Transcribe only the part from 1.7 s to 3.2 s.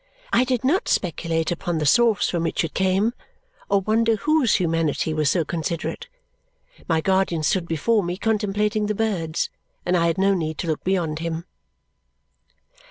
the source from which it came